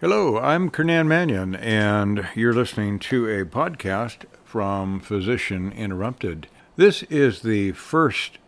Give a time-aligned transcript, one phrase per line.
[0.00, 6.48] Hello, I'm Kernan Manion, and you're listening to a podcast from Physician Interrupted.
[6.76, 8.38] This is the first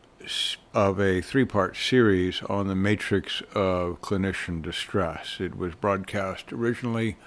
[0.73, 5.41] of a three part series on the matrix of clinician distress.
[5.41, 7.19] It was broadcast originally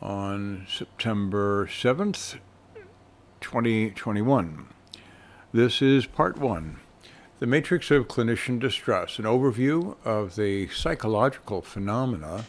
[0.00, 2.38] on September 7th,
[3.40, 4.68] 2021.
[5.52, 6.78] This is part one
[7.40, 12.44] The Matrix of Clinician Distress, an overview of the psychological phenomena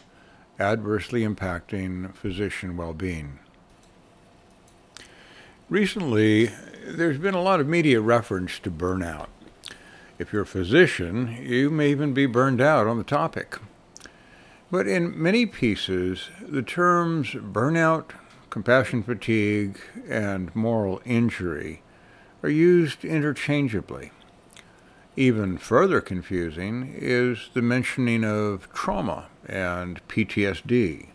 [0.58, 3.38] adversely impacting physician well being.
[5.68, 6.50] Recently,
[6.86, 9.28] there's been a lot of media reference to burnout.
[10.18, 13.58] If you're a physician, you may even be burned out on the topic.
[14.70, 18.10] But in many pieces, the terms burnout,
[18.50, 21.82] compassion fatigue, and moral injury
[22.42, 24.10] are used interchangeably.
[25.18, 31.08] Even further confusing is the mentioning of trauma and PTSD,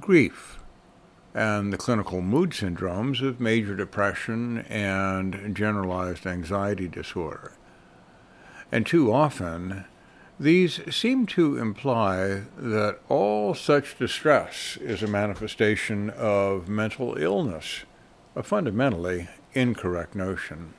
[0.00, 0.58] grief,
[1.34, 7.52] and the clinical mood syndromes of major depression and generalized anxiety disorder.
[8.72, 9.84] And too often,
[10.40, 17.84] these seem to imply that all such distress is a manifestation of mental illness,
[18.34, 20.72] a fundamentally incorrect notion.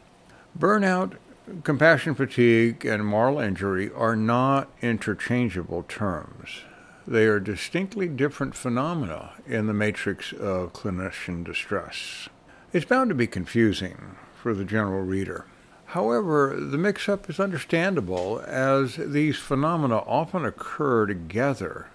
[0.58, 1.18] Burnout
[1.64, 6.64] Compassion fatigue and moral injury are not interchangeable terms.
[7.08, 12.28] They are distinctly different phenomena in the matrix of clinician distress.
[12.74, 15.46] It's bound to be confusing for the general reader.
[15.86, 21.88] However, the mix up is understandable as these phenomena often occur together,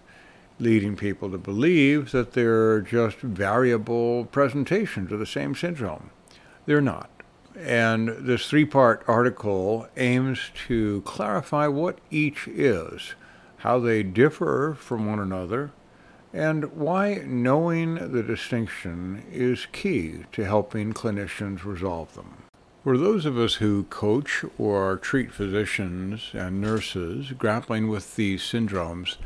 [0.59, 6.09] leading people to believe that they're just variable presentations of the same syndrome.
[6.65, 7.11] They're not.
[7.57, 13.15] And this three part article aims to clarify what each is,
[13.59, 15.73] how they differ from one another,
[16.33, 22.45] and why knowing the distinction is key to helping clinicians resolve them.
[22.83, 29.19] For those of us who coach or treat physicians and nurses grappling with these syndromes,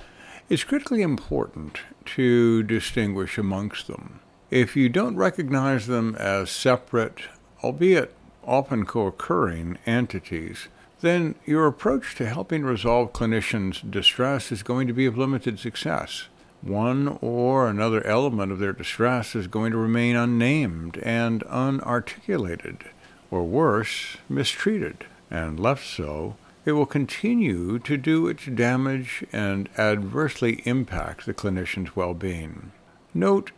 [0.51, 1.81] it's critically important
[2.17, 4.21] to distinguish amongst them.
[4.51, 7.23] If you don't recognize them as separate,
[7.65, 8.15] albeit
[8.47, 10.69] often co occurring entities,
[11.01, 16.29] then your approach to helping resolve clinicians' distress is going to be of limited success.
[16.63, 22.83] One or another element of their distress is going to remain unnamed and unarticulated,
[23.31, 30.63] or worse, mistreated, and left so, it will continue to do its damage and adversely
[30.65, 32.73] impact the clinician's well being.
[33.15, 33.53] Note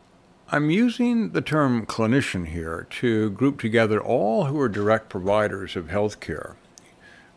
[0.50, 5.90] I'm using the term clinician here to group together all who are direct providers of
[5.90, 6.56] health care,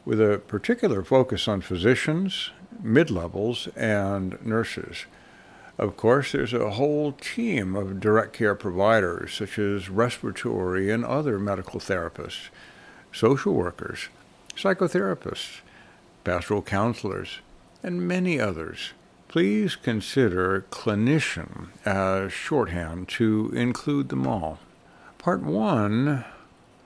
[0.06, 2.52] with a particular focus on physicians,
[2.82, 5.08] mid levels, and nurses.
[5.78, 11.38] Of course, there's a whole team of direct care providers, such as respiratory and other
[11.38, 12.48] medical therapists,
[13.12, 14.08] social workers,
[14.56, 15.60] psychotherapists,
[16.24, 17.40] pastoral counselors,
[17.84, 18.94] and many others
[19.32, 24.60] Please consider clinician as shorthand to include them all.
[25.20, 26.26] Part 1,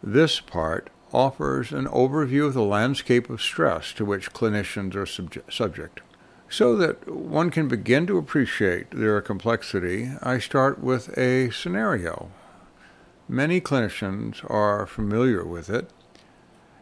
[0.04, 5.08] this part, offers an overview of the landscape of stress to which clinicians are
[5.52, 6.02] subject.
[6.48, 12.30] So that one can begin to appreciate their complexity, I start with a scenario.
[13.28, 15.90] Many clinicians are familiar with it,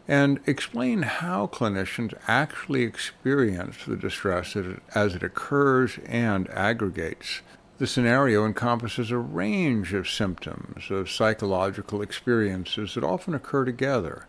[0.06, 4.56] and explain how clinicians actually experience the distress
[4.94, 7.40] as it occurs and aggregates.
[7.78, 14.26] The scenario encompasses a range of symptoms of psychological experiences that often occur together.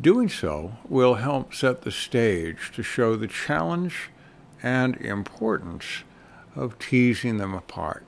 [0.00, 4.10] Doing so will help set the stage to show the challenge
[4.62, 6.02] and importance
[6.56, 8.04] of teasing them apart.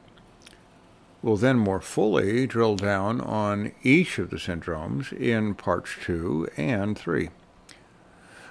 [1.24, 6.98] We'll then more fully drill down on each of the syndromes in parts 2 and
[6.98, 7.30] 3.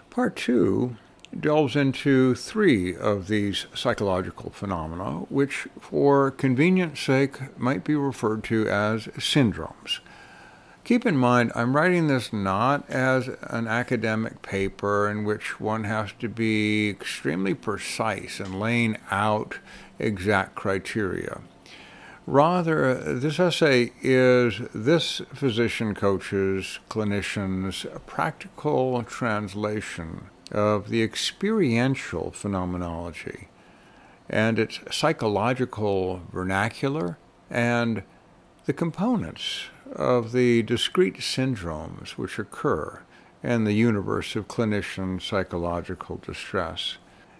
[0.09, 0.95] Part 2
[1.39, 8.67] delves into three of these psychological phenomena, which, for convenience sake, might be referred to
[8.67, 9.99] as syndromes.
[10.83, 16.11] Keep in mind, I'm writing this not as an academic paper in which one has
[16.21, 19.59] to be extremely precise in laying out
[19.99, 21.41] exact criteria.
[22.25, 33.49] Rather, uh, this essay is this physician coach's, clinician's practical translation of the experiential phenomenology
[34.29, 37.17] and its psychological vernacular
[37.49, 38.03] and
[38.65, 43.01] the components of the discrete syndromes which occur
[43.43, 46.97] in the universe of clinician psychological distress.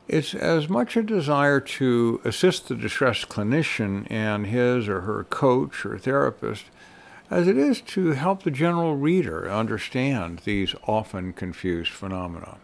[0.08, 5.86] It's as much a desire to assist the distressed clinician and his or her coach
[5.86, 6.66] or therapist
[7.30, 12.58] as it is to help the general reader understand these often confused phenomena.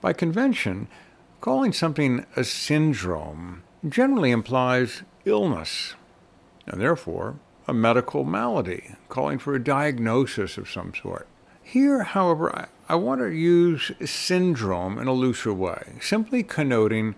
[0.00, 0.88] By convention,
[1.40, 5.94] calling something a syndrome generally implies illness,
[6.66, 7.36] and therefore
[7.66, 11.26] a medical malady, calling for a diagnosis of some sort.
[11.70, 17.14] Here, however, I, I want to use syndrome in a looser way, simply connoting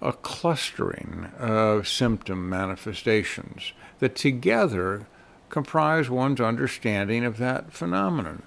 [0.00, 5.08] a clustering of symptom manifestations that together
[5.48, 8.44] comprise one's understanding of that phenomenon.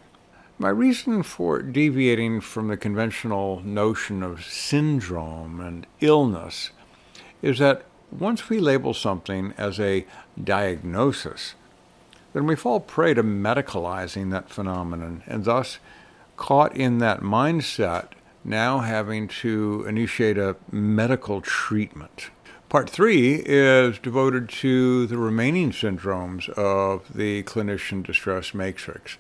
[0.57, 6.69] My reason for deviating from the conventional notion of syndrome and illness
[7.41, 7.83] is that
[8.17, 10.05] once we label something as a
[10.41, 11.55] diagnosis,
[12.33, 15.79] then we fall prey to medicalizing that phenomenon and thus
[16.37, 18.09] caught in that mindset
[18.43, 22.29] now having to initiate a medical treatment.
[22.69, 29.17] Part three is devoted to the remaining syndromes of the clinician distress matrix.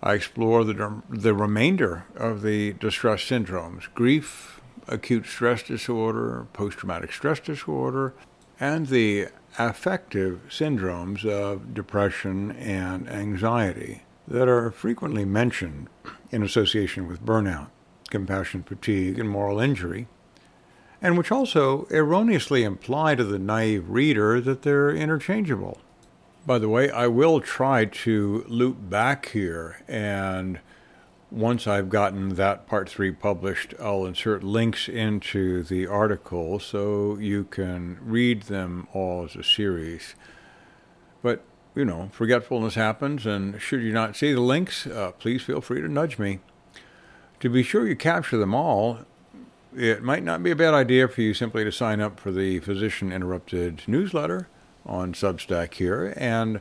[0.00, 7.12] I explore the, the remainder of the distress syndromes grief, acute stress disorder, post traumatic
[7.12, 8.14] stress disorder,
[8.60, 15.88] and the affective syndromes of depression and anxiety that are frequently mentioned
[16.30, 17.68] in association with burnout,
[18.10, 20.06] compassion fatigue, and moral injury
[21.00, 25.78] and which also erroneously imply to the naive reader that they're interchangeable.
[26.46, 30.60] By the way, I will try to loop back here, and
[31.30, 37.44] once I've gotten that part three published, I'll insert links into the article so you
[37.44, 40.14] can read them all as a series.
[41.22, 41.42] But,
[41.74, 45.82] you know, forgetfulness happens, and should you not see the links, uh, please feel free
[45.82, 46.40] to nudge me.
[47.40, 49.00] To be sure you capture them all,
[49.76, 52.58] it might not be a bad idea for you simply to sign up for the
[52.60, 54.48] Physician Interrupted newsletter
[54.86, 56.60] on Substack here, and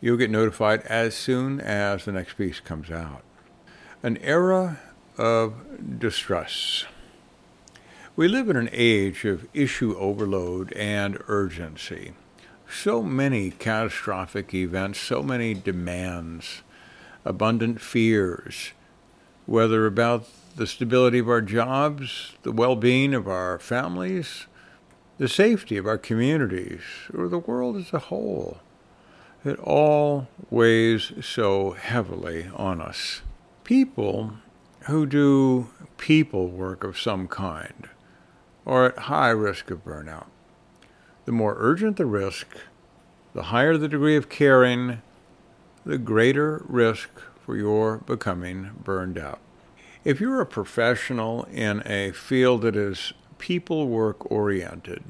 [0.00, 3.22] you'll get notified as soon as the next piece comes out.
[4.00, 4.78] An era
[5.16, 6.84] of distress.
[8.14, 12.12] We live in an age of issue overload and urgency.
[12.70, 16.62] So many catastrophic events, so many demands,
[17.24, 18.70] abundant fears,
[19.46, 24.46] whether about the stability of our jobs, the well being of our families,
[25.18, 28.58] the safety of our communities, or the world as a whole.
[29.44, 33.22] It all weighs so heavily on us.
[33.68, 34.32] People
[34.86, 35.68] who do
[35.98, 37.90] people work of some kind
[38.66, 40.28] are at high risk of burnout.
[41.26, 42.46] The more urgent the risk,
[43.34, 45.02] the higher the degree of caring,
[45.84, 47.10] the greater risk
[47.44, 49.40] for your becoming burned out.
[50.02, 55.04] If you're a professional in a field that is people work oriented,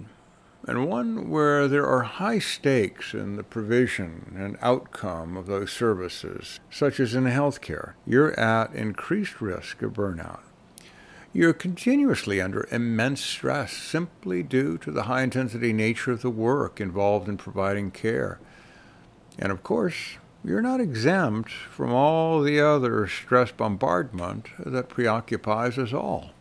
[0.68, 6.60] and one where there are high stakes in the provision and outcome of those services,
[6.70, 10.40] such as in healthcare, you're at increased risk of burnout.
[11.32, 16.82] You're continuously under immense stress simply due to the high intensity nature of the work
[16.82, 18.38] involved in providing care.
[19.38, 25.94] And of course, you're not exempt from all the other stress bombardment that preoccupies us
[25.94, 26.32] all.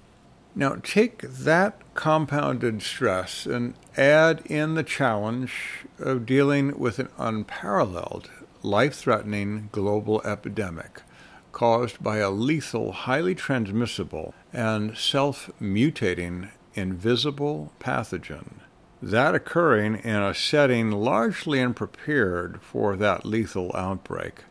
[0.58, 8.32] Now, take that compounded stress and add in the challenge of dealing with an unparalleled,
[8.64, 11.04] life threatening global epidemic
[11.52, 18.56] caused by a lethal, highly transmissible, and self mutating invisible pathogen
[19.00, 24.46] that occurring in a setting largely unprepared for that lethal outbreak.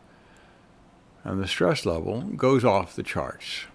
[1.25, 3.65] And the stress level goes off the charts.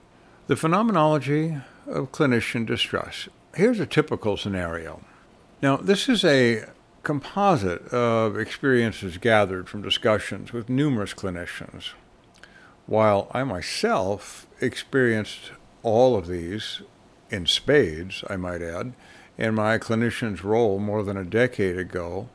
[0.46, 3.28] The phenomenology of clinician distress.
[3.54, 5.02] Here's a typical scenario.
[5.60, 6.64] Now, this is a
[7.02, 11.90] composite of experiences gathered from discussions with numerous clinicians.
[12.86, 16.82] While I myself experienced all of these
[17.30, 18.92] in spades, I might add,
[19.38, 22.28] in my clinician's role more than a decade ago.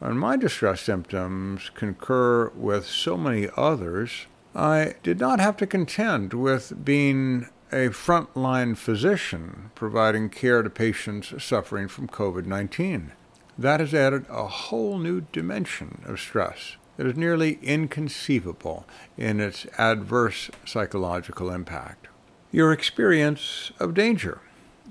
[0.00, 4.26] And my distress symptoms concur with so many others.
[4.54, 11.34] I did not have to contend with being a frontline physician providing care to patients
[11.42, 13.10] suffering from COVID 19.
[13.58, 18.86] That has added a whole new dimension of stress that is nearly inconceivable
[19.18, 22.06] in its adverse psychological impact.
[22.52, 24.40] Your experience of danger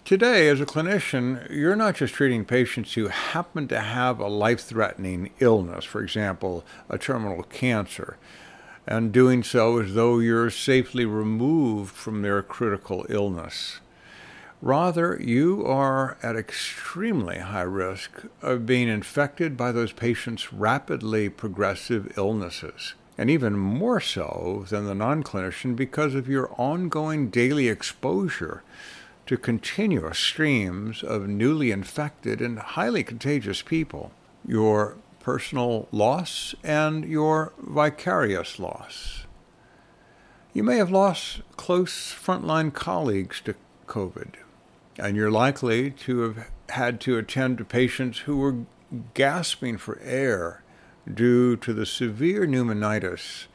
[0.05, 4.59] Today, as a clinician, you're not just treating patients who happen to have a life
[4.59, 8.17] threatening illness, for example, a terminal cancer,
[8.85, 13.79] and doing so as though you're safely removed from their critical illness.
[14.61, 22.17] Rather, you are at extremely high risk of being infected by those patients' rapidly progressive
[22.17, 28.63] illnesses, and even more so than the non clinician because of your ongoing daily exposure
[29.25, 34.11] to continuous streams of newly infected and highly contagious people.
[34.47, 39.25] Your personal loss and your vicarious loss.
[40.53, 43.55] You may have lost close frontline colleagues to
[43.87, 44.35] COVID
[44.97, 48.57] and you're likely to have had to attend to patients who were
[49.13, 50.63] gasping for air
[51.11, 53.45] due to the severe pneumonitis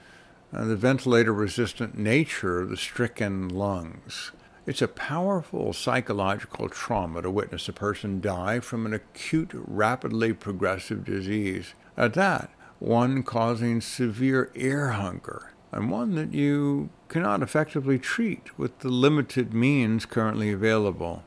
[0.50, 4.32] and the ventilator resistant nature of the stricken lungs.
[4.68, 11.06] It's a powerful psychological trauma to witness a person die from an acute, rapidly progressive
[11.06, 11.72] disease.
[11.96, 18.80] At that, one causing severe air hunger, and one that you cannot effectively treat with
[18.80, 21.24] the limited means currently available.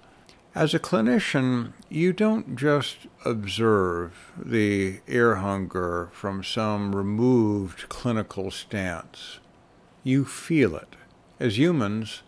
[0.54, 9.40] As a clinician, you don't just observe the air hunger from some removed clinical stance.
[10.04, 10.96] You feel it.
[11.40, 12.22] As humans,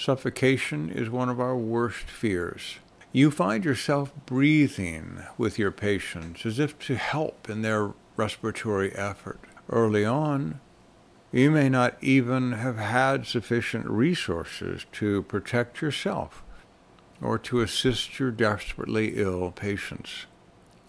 [0.00, 2.78] suffocation is one of our worst fears.
[3.12, 9.40] You find yourself breathing with your patients as if to help in their respiratory effort.
[9.68, 10.60] Early on,
[11.32, 16.42] you may not even have had sufficient resources to protect yourself
[17.20, 20.26] or to assist your desperately ill patients.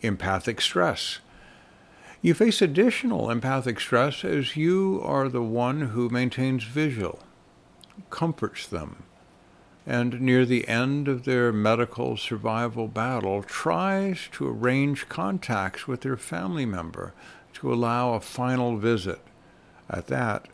[0.01, 1.19] Empathic stress.
[2.21, 7.19] You face additional empathic stress as you are the one who maintains vigil,
[8.09, 9.03] comforts them,
[9.85, 16.17] and near the end of their medical survival battle tries to arrange contacts with their
[16.17, 17.13] family member
[17.53, 19.19] to allow a final visit.
[19.89, 20.47] At that,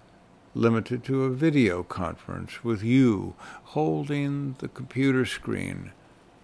[0.55, 5.91] limited to a video conference with you holding the computer screen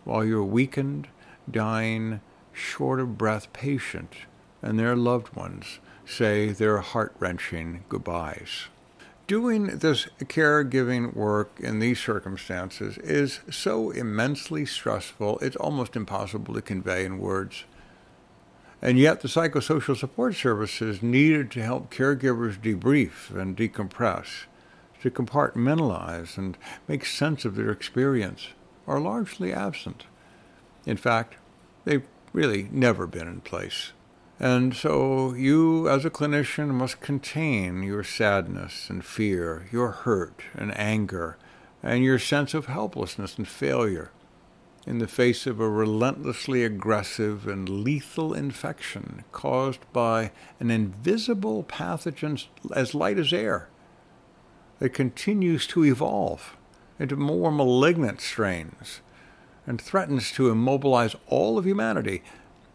[0.03, 1.07] while your weakened,
[1.50, 2.21] dying,
[2.51, 4.13] short of breath patient
[4.62, 8.67] and their loved ones say their heart wrenching goodbyes.
[9.25, 16.61] Doing this caregiving work in these circumstances is so immensely stressful, it's almost impossible to
[16.61, 17.63] convey in words.
[18.81, 24.43] And yet, the psychosocial support services needed to help caregivers debrief and decompress,
[25.01, 26.57] to compartmentalize and
[26.89, 28.49] make sense of their experience,
[28.85, 30.03] are largely absent.
[30.85, 31.35] In fact,
[31.85, 33.93] they've really never been in place.
[34.43, 40.77] And so you, as a clinician, must contain your sadness and fear, your hurt and
[40.77, 41.38] anger,
[41.81, 44.12] and your sense of helplessness and failure
[44.85, 52.45] in the face of a relentlessly aggressive and lethal infection caused by an invisible pathogen
[52.75, 53.69] as light as air
[54.79, 56.57] that continues to evolve
[57.00, 59.00] into more malignant strains
[59.65, 62.21] and threatens to immobilize all of humanity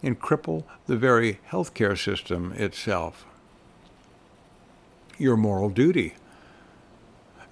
[0.02, 3.24] and cripple the very healthcare system itself.
[5.18, 6.14] Your moral duty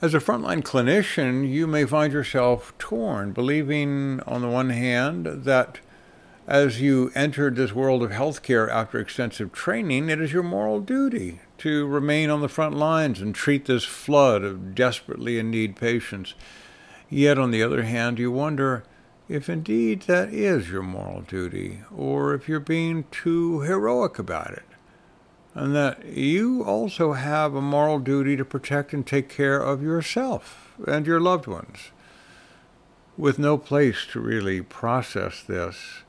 [0.02, 5.80] as a frontline clinician, you may find yourself torn, believing, on the one hand, that
[6.46, 11.40] as you entered this world of healthcare after extensive training, it is your moral duty
[11.58, 16.34] to remain on the front lines and treat this flood of desperately in need patients.
[17.08, 18.84] Yet, on the other hand, you wonder
[19.28, 24.64] if indeed that is your moral duty, or if you're being too heroic about it
[25.56, 30.74] and that you also have a moral duty to protect and take care of yourself
[30.86, 31.92] and your loved ones.
[33.16, 36.02] With no place to really process this,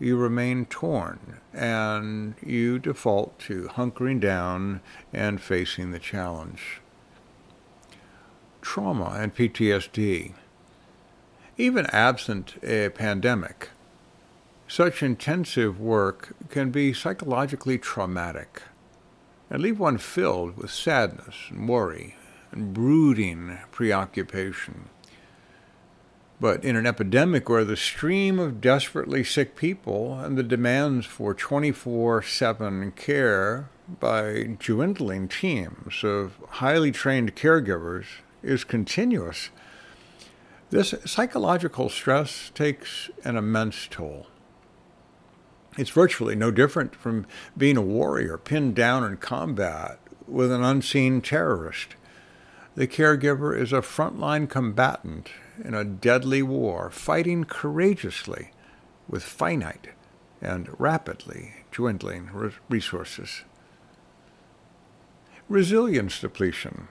[0.00, 4.80] you remain torn and you default to hunkering down
[5.12, 6.80] and facing the challenge.
[8.62, 10.32] Trauma and PTSD.
[11.58, 13.70] Even absent a pandemic,
[14.68, 18.62] such intensive work can be psychologically traumatic
[19.48, 22.16] and leave one filled with sadness and worry
[22.52, 24.90] and brooding preoccupation.
[26.38, 31.32] But in an epidemic where the stream of desperately sick people and the demands for
[31.32, 33.70] 24 7 care
[34.00, 38.04] by dwindling teams of highly trained caregivers
[38.42, 39.48] is continuous,
[40.70, 44.26] this psychological stress takes an immense toll.
[45.78, 51.20] It's virtually no different from being a warrior pinned down in combat with an unseen
[51.20, 51.94] terrorist.
[52.74, 55.30] The caregiver is a frontline combatant
[55.62, 58.50] in a deadly war, fighting courageously
[59.08, 59.88] with finite
[60.40, 62.30] and rapidly dwindling
[62.68, 63.42] resources.
[65.48, 66.88] Resilience depletion.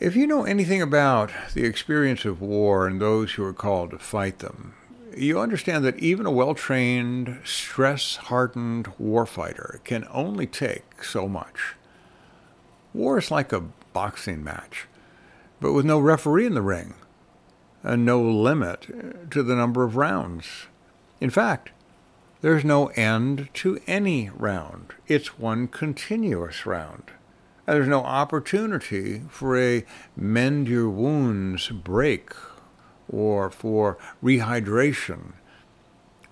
[0.00, 3.98] If you know anything about the experience of war and those who are called to
[3.98, 4.72] fight them,
[5.14, 11.74] you understand that even a well trained, stress hardened warfighter can only take so much.
[12.94, 14.86] War is like a boxing match,
[15.60, 16.94] but with no referee in the ring
[17.82, 20.46] and no limit to the number of rounds.
[21.20, 21.72] In fact,
[22.40, 24.94] there's no end to any round.
[25.08, 27.10] It's one continuous round.
[27.70, 29.84] There's no opportunity for a
[30.16, 32.32] mend your wounds break
[33.08, 35.34] or for rehydration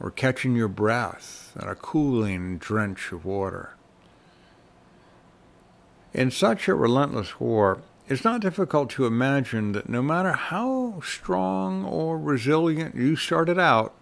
[0.01, 3.77] or catching your breath in a cooling drench of water.
[6.13, 11.85] In such a relentless war, it's not difficult to imagine that no matter how strong
[11.85, 13.95] or resilient you started out,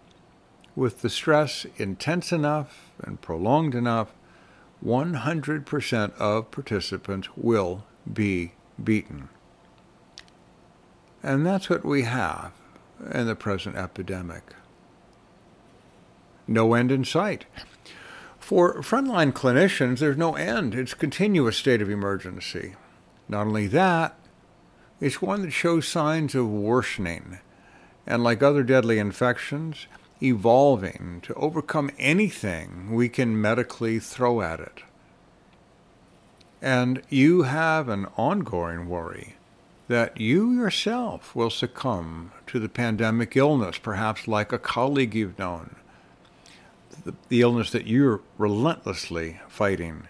[0.74, 4.14] with the stress intense enough and prolonged enough,
[4.84, 8.52] 100% of participants will be
[8.82, 9.28] beaten.
[11.22, 12.52] And that's what we have
[13.12, 14.54] in the present epidemic.
[16.46, 17.46] No end in sight.
[18.38, 20.74] For frontline clinicians, there's no end.
[20.74, 22.76] It's a continuous state of emergency.
[23.28, 24.16] Not only that,
[25.00, 27.40] it's one that shows signs of worsening.
[28.06, 29.88] And like other deadly infections,
[30.22, 31.20] evolving.
[31.24, 34.82] To overcome anything we can medically throw at it.
[36.62, 39.36] And you have an ongoing worry
[39.88, 45.76] that you yourself will succumb to the pandemic illness, perhaps like a colleague you've known,
[47.04, 50.08] the, the illness that you're relentlessly fighting,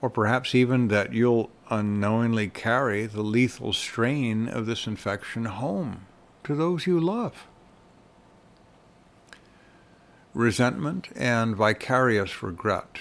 [0.00, 6.06] or perhaps even that you'll unknowingly carry the lethal strain of this infection home
[6.44, 7.46] to those you love
[10.34, 12.98] resentment, and vicarious regret.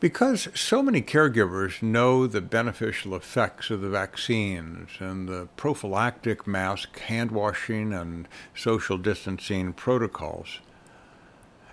[0.00, 6.98] Because so many caregivers know the beneficial effects of the vaccines and the prophylactic mask,
[6.98, 10.58] hand washing, and social distancing protocols,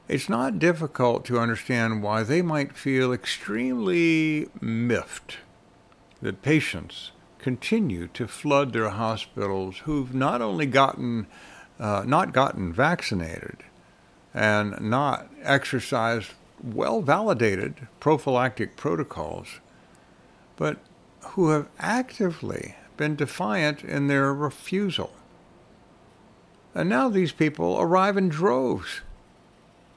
[0.08, 5.38] it's not difficult to understand why they might feel extremely miffed
[6.22, 11.26] that patients continue to flood their hospitals who've not only gotten
[11.80, 13.64] uh, not gotten vaccinated,
[14.34, 19.60] and not exercise well validated prophylactic protocols,
[20.56, 20.78] but
[21.22, 25.14] who have actively been defiant in their refusal.
[26.76, 29.02] And now these people arrive in droves,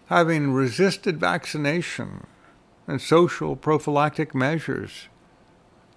[0.06, 2.26] having resisted vaccination
[2.86, 5.08] and social prophylactic measures,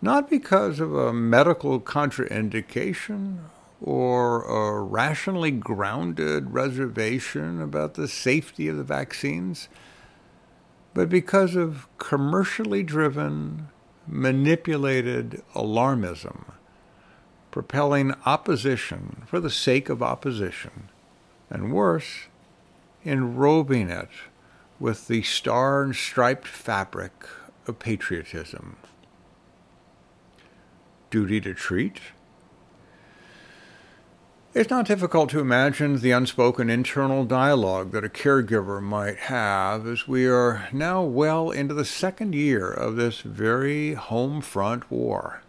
[0.01, 3.39] not because of a medical contraindication
[3.81, 9.67] or a rationally grounded reservation about the safety of the vaccines,
[10.93, 13.67] but because of commercially driven,
[14.07, 16.53] manipulated alarmism,
[17.51, 20.89] propelling opposition for the sake of opposition,
[21.49, 22.27] and worse,
[23.05, 24.09] enrobing it
[24.79, 27.11] with the star and striped fabric
[27.67, 28.77] of patriotism.
[31.09, 31.99] Duty to treat?
[34.55, 40.07] It's not difficult to imagine the unspoken internal dialogue that a caregiver might have as
[40.07, 45.41] we are now well into the second year of this very home front war.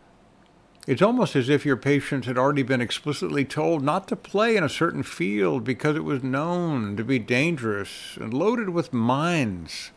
[0.88, 4.64] It's almost as if your patients had already been explicitly told not to play in
[4.64, 9.92] a certain field because it was known to be dangerous and loaded with mines.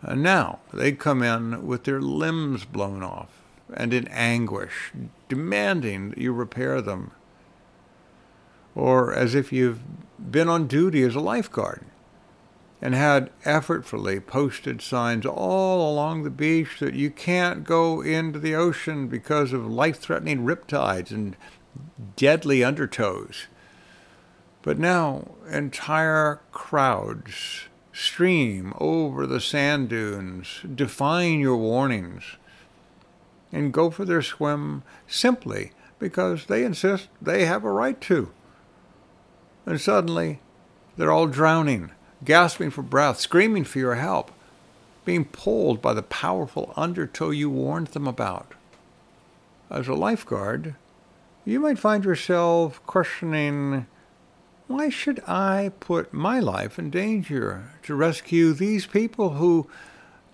[0.00, 3.42] And now they come in with their limbs blown off
[3.74, 4.92] and in anguish,
[5.28, 7.10] demanding that you repair them
[8.74, 9.80] or as if you've
[10.30, 11.84] been on duty as a lifeguard
[12.80, 18.54] and had effortfully posted signs all along the beach that you can't go into the
[18.54, 21.36] ocean because of life threatening riptides and
[22.16, 23.46] deadly undertows.
[24.62, 32.36] But now entire crowds stream over the sand dunes, defying your warnings,
[33.52, 38.30] and go for their swim simply because they insist they have a right to.
[39.66, 40.40] And suddenly,
[40.96, 41.90] they're all drowning,
[42.24, 44.30] gasping for breath, screaming for your help,
[45.04, 48.52] being pulled by the powerful undertow you warned them about.
[49.70, 50.74] As a lifeguard,
[51.44, 53.86] you might find yourself questioning
[54.66, 59.68] why should I put my life in danger to rescue these people who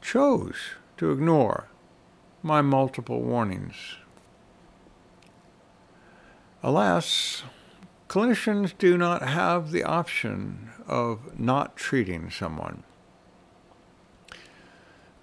[0.01, 0.57] chose
[0.99, 1.67] to ignore
[2.43, 3.97] my multiple warnings?
[6.63, 7.43] Alas,
[8.11, 12.83] clinicians do not have the option of not treating someone.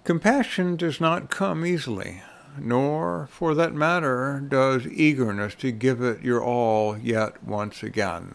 [0.04, 2.22] Compassion does not come easily,
[2.58, 8.32] nor, for that matter, does eagerness to give it your all yet once again.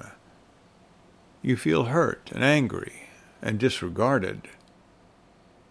[1.41, 3.09] You feel hurt and angry
[3.41, 4.47] and disregarded.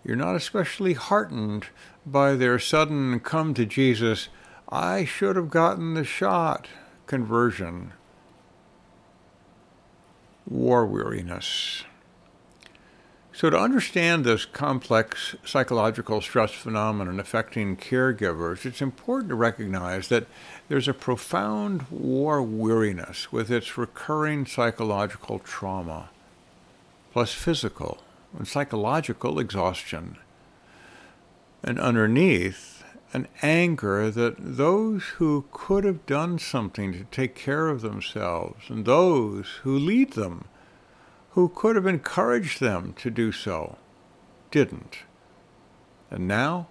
[0.03, 1.66] You're not especially heartened
[2.05, 4.29] by their sudden come to Jesus,
[4.68, 6.66] I should have gotten the shot
[7.07, 7.92] conversion.
[10.46, 11.85] War weariness.
[13.35, 20.26] So, to understand this complex psychological stress phenomenon affecting caregivers, it's important to recognize that
[20.68, 26.11] there's a profound war weariness with its recurring psychological trauma,
[27.12, 28.02] plus physical
[28.37, 30.16] and psychological exhaustion.
[31.64, 32.72] And underneath,
[33.12, 38.85] an anger that those who could have done something to take care of themselves and
[38.85, 40.44] those who lead them
[41.31, 43.79] who could have encouraged them to do so
[44.51, 44.98] didn't.
[46.11, 46.68] And now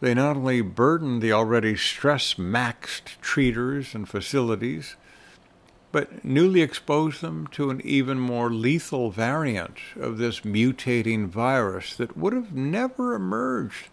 [0.00, 4.96] they not only burden the already stress maxed treaters and facilities,
[5.92, 12.16] but newly expose them to an even more lethal variant of this mutating virus that
[12.16, 13.88] would have never emerged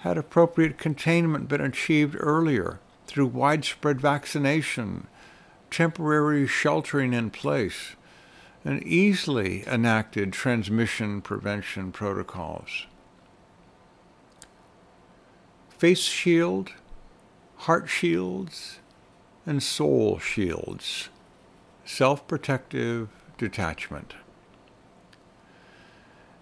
[0.00, 5.06] had appropriate containment been achieved earlier through widespread vaccination,
[5.70, 7.96] temporary sheltering in place,
[8.64, 12.86] and easily enacted transmission prevention protocols.
[15.68, 16.72] Face shield,
[17.56, 18.78] heart shields,
[19.44, 21.10] and soul shields,
[21.84, 24.14] self protective detachment.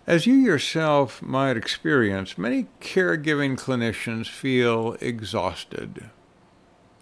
[0.09, 6.09] As you yourself might experience, many caregiving clinicians feel exhausted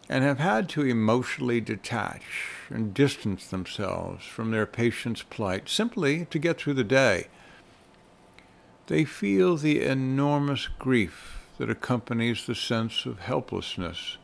[0.08, 2.24] and have had to emotionally detach
[2.68, 7.28] and distance themselves from their patient's plight simply to get through the day.
[8.88, 14.16] They feel the enormous grief that accompanies the sense of helplessness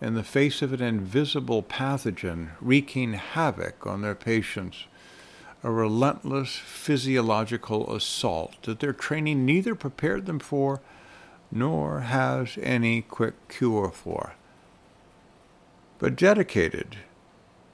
[0.00, 4.86] in the face of an invisible pathogen wreaking havoc on their patients,
[5.64, 10.80] a relentless physiological assault that their training neither prepared them for
[11.50, 14.34] nor has any quick cure for
[16.04, 16.98] but dedicated,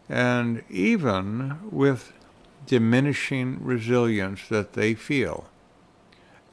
[0.09, 2.13] and even with
[2.65, 5.47] diminishing resilience that they feel,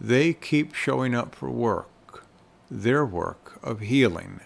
[0.01, 2.25] they keep showing up for work,
[2.71, 4.39] their work of healing,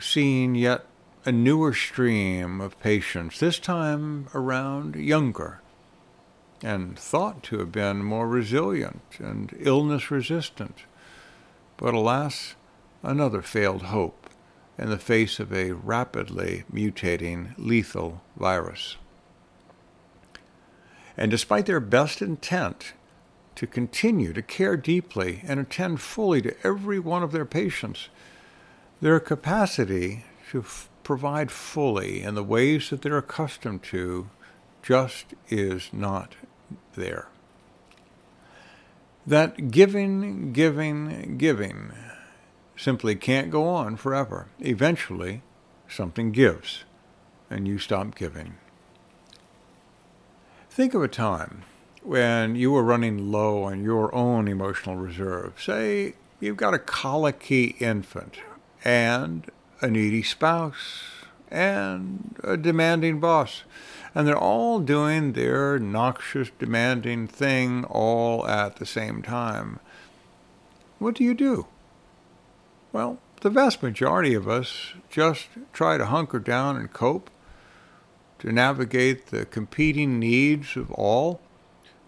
[0.00, 0.84] seeing yet
[1.26, 5.60] a newer stream of patients, this time around younger,
[6.62, 10.84] and thought to have been more resilient and illness resistant.
[11.78, 12.54] But alas,
[13.02, 14.28] another failed hope
[14.76, 18.96] in the face of a rapidly mutating lethal virus.
[21.16, 22.92] And despite their best intent
[23.54, 28.08] to continue to care deeply and attend fully to every one of their patients,
[29.00, 30.64] their capacity to
[31.04, 34.28] provide fully in the ways that they're accustomed to
[34.82, 36.34] just is not
[36.94, 37.28] there.
[39.26, 41.92] That giving, giving, giving
[42.76, 44.48] simply can't go on forever.
[44.60, 45.42] Eventually,
[45.88, 46.84] something gives,
[47.48, 48.56] and you stop giving.
[50.68, 51.62] Think of a time
[52.02, 55.54] when you were running low on your own emotional reserve.
[55.62, 58.38] Say you've got a colicky infant
[58.84, 59.50] and
[59.84, 61.04] a needy spouse
[61.50, 63.64] and a demanding boss.
[64.14, 69.80] And they're all doing their noxious, demanding thing all at the same time.
[70.98, 71.66] What do you do?
[72.92, 77.28] Well, the vast majority of us just try to hunker down and cope,
[78.38, 81.40] to navigate the competing needs of all,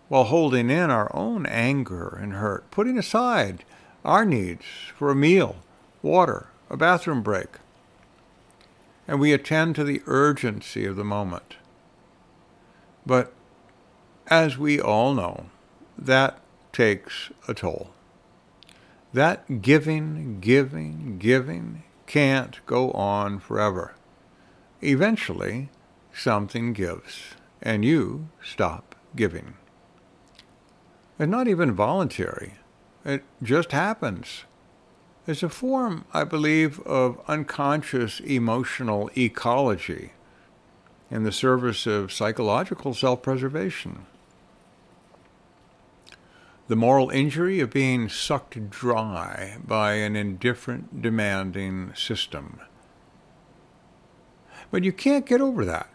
[0.08, 3.64] while holding in our own anger and hurt, putting aside
[4.04, 4.64] our needs
[4.96, 5.56] for a meal,
[6.00, 7.58] water, a bathroom break.
[9.08, 11.56] And we attend to the urgency of the moment.
[13.04, 13.32] But
[14.26, 15.46] as we all know,
[15.96, 16.40] that
[16.72, 17.90] takes a toll.
[19.12, 23.94] That giving, giving, giving can't go on forever.
[24.82, 25.70] Eventually,
[26.12, 29.54] something gives, and you stop giving.
[31.18, 32.54] It's not even voluntary.
[33.04, 34.44] It just happens.
[35.26, 40.12] It's a form, I believe, of unconscious emotional ecology
[41.10, 44.06] in the service of psychological self preservation
[46.68, 52.60] the moral injury of being sucked dry by an indifferent, demanding system.
[54.70, 55.88] But you can't get over that.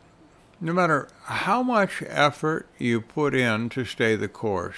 [0.62, 4.78] No matter how much effort you put in to stay the course,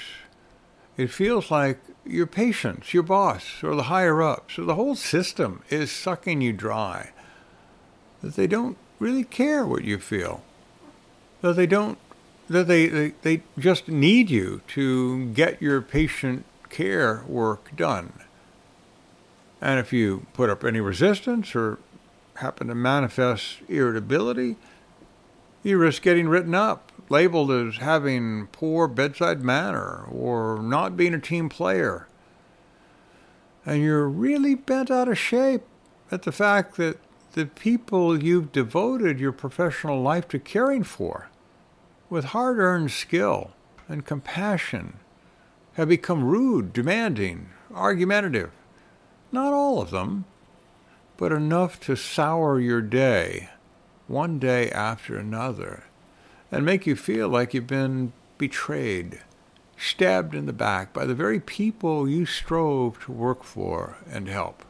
[0.95, 5.61] It feels like your patients, your boss, or the higher ups, or the whole system
[5.69, 7.11] is sucking you dry.
[8.21, 10.43] That they don't really care what you feel.
[11.41, 11.97] That they don't,
[12.47, 18.13] that they, they, they just need you to get your patient care work done.
[19.61, 21.79] And if you put up any resistance or
[22.35, 24.57] happen to manifest irritability,
[25.63, 31.19] you risk getting written up, labeled as having poor bedside manner or not being a
[31.19, 32.07] team player.
[33.65, 35.63] And you're really bent out of shape
[36.11, 36.97] at the fact that
[37.33, 41.29] the people you've devoted your professional life to caring for,
[42.09, 43.51] with hard earned skill
[43.87, 44.97] and compassion,
[45.73, 48.51] have become rude, demanding, argumentative.
[49.31, 50.25] Not all of them,
[51.17, 53.49] but enough to sour your day
[54.07, 55.85] one day after another
[56.53, 59.19] and make you feel like you've been betrayed,
[59.75, 64.63] stabbed in the back by the very people you strove to work for and help.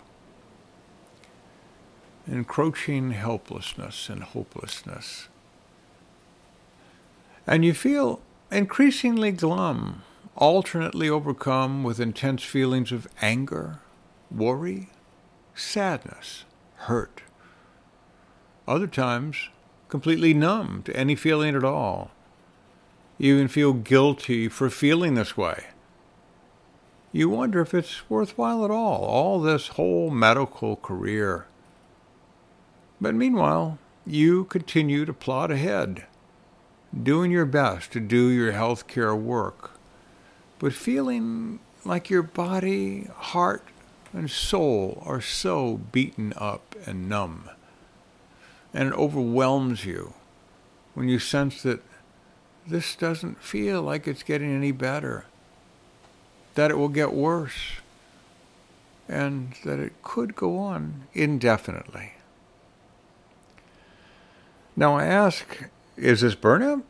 [2.26, 5.28] Encroaching helplessness and hopelessness.
[7.46, 10.04] And you feel increasingly glum,
[10.38, 13.80] alternately overcome with intense feelings of anger,
[14.32, 14.88] worry,
[15.54, 17.24] sadness, hurt.
[18.66, 19.50] Other times,
[19.94, 22.10] completely numb to any feeling at all.
[23.20, 25.66] You even feel guilty for feeling this way.
[27.12, 31.46] You wonder if it's worthwhile at all, all this whole medical career.
[33.00, 36.08] But meanwhile, you continue to plod ahead,
[37.04, 39.78] doing your best to do your healthcare work,
[40.58, 43.68] but feeling like your body, heart,
[44.12, 47.48] and soul are so beaten up and numb
[48.74, 50.14] and it overwhelms you
[50.94, 51.82] when you sense that
[52.68, 55.26] this doesn't feel like it's getting any better,
[56.56, 57.74] that it will get worse,
[59.08, 62.14] and that it could go on indefinitely.
[64.76, 66.84] Now I ask, is this burnout?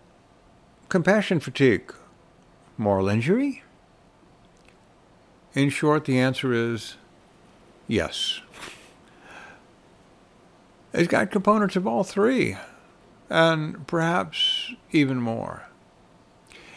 [0.90, 1.94] Compassion fatigue?
[2.78, 3.64] Moral injury?
[5.54, 6.96] In short, the answer is
[7.88, 8.42] yes.
[10.94, 12.56] It's got components of all three,
[13.28, 15.64] and perhaps even more.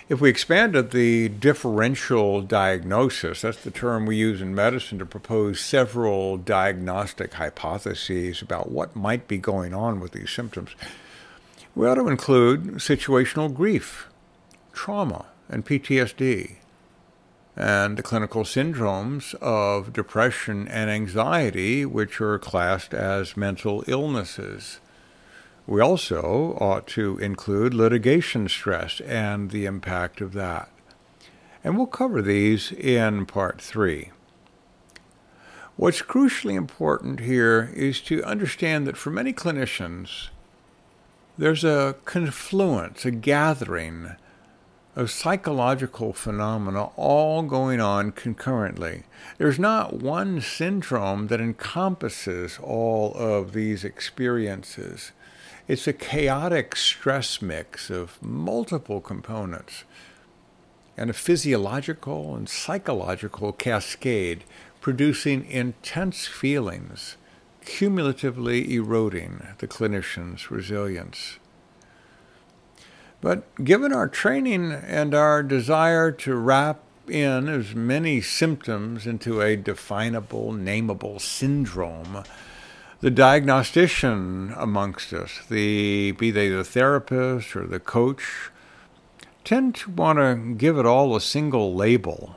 [0.09, 5.61] If we expanded the differential diagnosis, that's the term we use in medicine to propose
[5.61, 10.71] several diagnostic hypotheses about what might be going on with these symptoms,
[11.75, 14.07] we ought to include situational grief,
[14.73, 16.57] trauma, and PTSD,
[17.57, 24.79] and the clinical syndromes of depression and anxiety, which are classed as mental illnesses.
[25.67, 30.71] We also ought to include litigation stress and the impact of that.
[31.65, 34.11] And we'll cover these in part three.
[35.77, 40.29] What's crucially important here is to understand that for many clinicians,
[41.37, 44.17] there's a confluence, a gathering
[44.97, 49.03] of psychological phenomena all going on concurrently.
[49.37, 55.13] There's not one syndrome that encompasses all of these experiences.
[55.69, 59.85] It's a chaotic stress mix of multiple components
[60.97, 64.45] and a physiological and psychological cascade
[64.81, 67.17] producing intense feelings,
[67.67, 71.39] cumulatively eroding the clinician's resilience.
[73.21, 79.57] But given our training and our desire to wrap in as many symptoms into a
[79.57, 82.25] definable, nameable syndrome,
[83.01, 88.51] the diagnostician amongst us, the be they the therapist or the coach,
[89.45, 92.37] tend to want to give it all a single label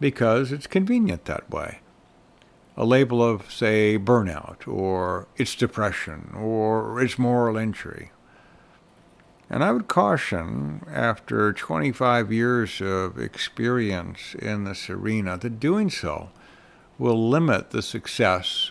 [0.00, 1.80] because it's convenient that way.
[2.76, 8.10] A label of, say, burnout, or it's depression, or it's moral injury.
[9.52, 16.30] And I would caution, after 25 years of experience in this arena, that doing so
[16.98, 18.70] will limit the success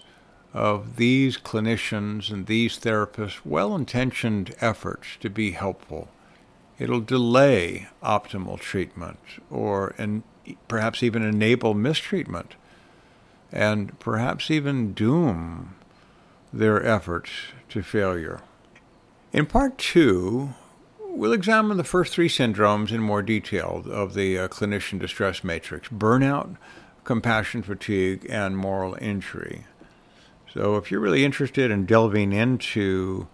[0.53, 6.07] of these clinicians and these therapists' well intentioned efforts to be helpful.
[6.79, 9.93] It'll delay optimal treatment or
[10.69, 12.55] perhaps even enable mistreatment
[13.51, 15.75] and perhaps even doom
[16.53, 17.31] their efforts
[17.67, 18.39] to failure.
[19.33, 20.53] In part two,
[21.11, 25.89] We'll examine the first three syndromes in more detail of the uh, clinician distress matrix
[25.89, 26.55] burnout,
[27.03, 29.65] compassion fatigue, and moral injury.
[30.53, 33.27] So, if you're really interested in delving into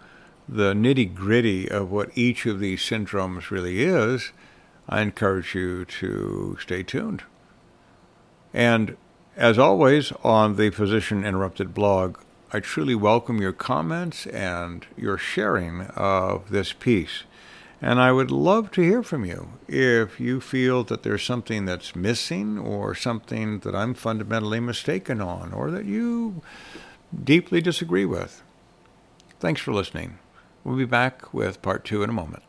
[0.47, 4.31] the nitty gritty of what each of these syndromes really is,
[4.87, 7.23] I encourage you to stay tuned.
[8.53, 8.95] And
[9.35, 12.19] as always, on the Physician Interrupted blog,
[12.53, 17.23] I truly welcome your comments and your sharing of this piece.
[17.85, 21.95] And I would love to hear from you if you feel that there's something that's
[21.95, 26.41] missing or something that I'm fundamentally mistaken on or that you
[27.13, 28.41] deeply disagree with.
[29.39, 30.17] Thanks for listening.
[30.63, 32.41] We'll be back with part two in a moment.